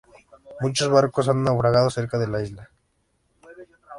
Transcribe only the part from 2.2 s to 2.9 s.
la isla.